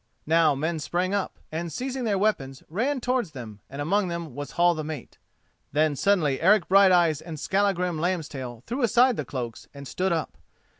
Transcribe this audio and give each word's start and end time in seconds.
Now 0.25 0.55
men 0.55 0.79
sprang 0.79 1.13
up, 1.13 1.37
and, 1.51 1.71
seizing 1.71 2.05
their 2.05 2.17
weapons, 2.17 2.63
ran 2.69 3.01
towards 3.01 3.33
them, 3.33 3.59
and 3.69 3.79
among 3.79 4.07
them 4.07 4.33
was 4.33 4.53
Hall 4.53 4.73
the 4.73 4.83
mate. 4.83 5.19
Then 5.73 5.95
suddenly 5.95 6.41
Eric 6.41 6.67
Brighteyes 6.67 7.21
and 7.21 7.39
Skallagrim 7.39 7.99
Lambstail 7.99 8.63
threw 8.65 8.81
aside 8.81 9.15
the 9.15 9.25
cloaks 9.25 9.67
and 9.75 9.87
stood 9.87 10.11
up. 10.11 10.39